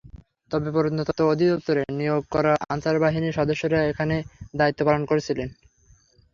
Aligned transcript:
তবে 0.51 0.67
প্রত্নতত্ত্ব 0.71 1.21
অধিদপ্তরের 1.25 1.87
নিয়োগ 1.99 2.23
করা 2.31 2.53
আনসার 2.69 2.97
বাহিনীর 2.99 3.37
সদস্যরা 3.39 3.79
সেখানে 3.81 4.15
দায়িত্ব 4.55 4.81
পালন 4.87 5.03
করছিলেন। 5.05 5.49